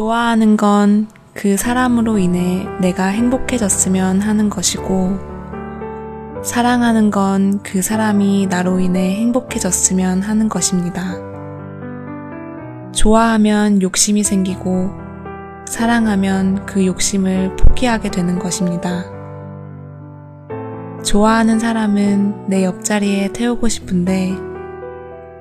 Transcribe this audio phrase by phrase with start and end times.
[0.00, 5.18] 좋아하는 건 그 사람으로 인해 내가 행복해졌으면 하는 것이고,
[6.42, 11.16] 사랑하는 건 그 사람이 나로 인해 행복해졌으면 하는 것입니다.
[12.92, 14.90] 좋아하면 욕심이 생기고,
[15.66, 19.04] 사랑하면 그 욕심을 포기하게 되는 것입니다.
[21.04, 24.34] 좋아하는 사람은 내 옆자리에 태우고 싶은데,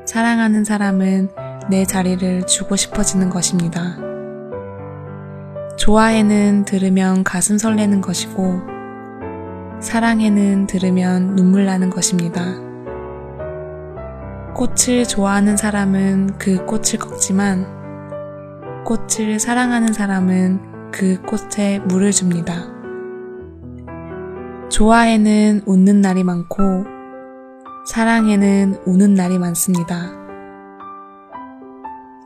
[0.05, 1.29] 사랑하는 사람은
[1.69, 4.08] 내 자리를 주고 싶어지는 것입니다.
[5.79, 8.61] 좋아해는 들으면 가슴 설레는 것이고,
[9.79, 12.41] 사랑해는 들으면 눈물 나는 것입니다.
[14.55, 17.65] 꽃을 좋아하는 사람은 그 꽃을 꺾지만,
[18.83, 22.67] 꽃을 사랑하는 사람은 그 꽃에 물을 줍니다.
[24.67, 26.83] 좋아해는 웃는 날이 많고,
[27.87, 30.11] 사랑해는 우는 날이 많습니다.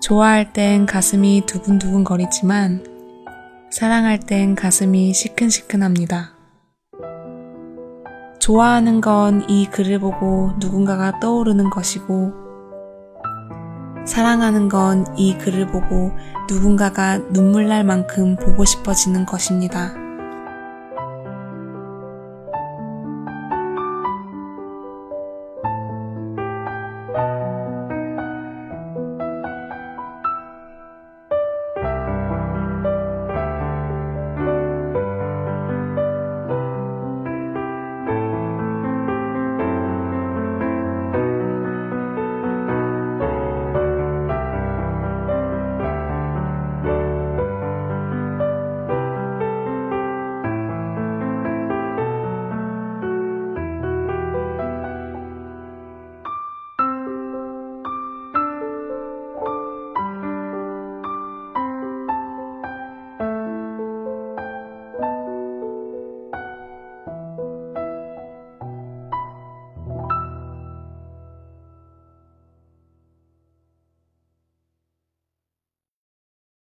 [0.01, 2.92] 좋아할 땐 가슴이 두근두근 거리지만,
[3.73, 6.35] 사랑할 땐 가슴이 시큰시큰합니다.
[8.37, 12.33] 좋아하는 건 이 글을 보고 누군가가 떠오르는 것이고,
[14.05, 16.11] 사랑하는 건 이 글을 보고
[16.47, 20.02] 누군가가 눈물 날 만큼 보고 싶어지는 것입니다.